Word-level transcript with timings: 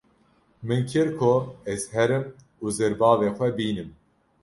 Min 0.71 0.81
kir 0.93 1.11
ko 1.19 1.29
ez 1.73 1.79
herim 1.93 2.25
û 2.63 2.65
zirbavê 2.77 3.29
xwe 3.37 3.49
bînim. 3.57 3.89